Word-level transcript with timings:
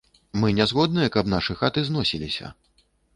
Мы 0.43 0.47
не 0.59 0.65
згодныя, 0.71 1.11
каб 1.15 1.29
нашы 1.33 1.57
хаты 1.59 1.83
зносіліся. 1.91 2.51